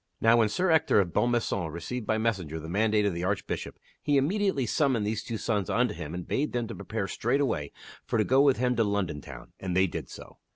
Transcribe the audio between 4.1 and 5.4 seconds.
immediately summoned these two